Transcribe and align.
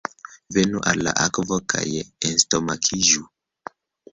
Venu 0.55 0.79
al 0.91 1.03
la 1.07 1.13
akvo, 1.25 1.59
kaj 1.73 1.85
enstomakiĝu! 2.31 3.25